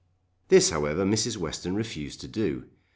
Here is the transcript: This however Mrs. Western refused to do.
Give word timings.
This 0.47 0.71
however 0.71 1.05
Mrs. 1.05 1.37
Western 1.37 1.75
refused 1.75 2.21
to 2.21 2.27
do. 2.27 2.63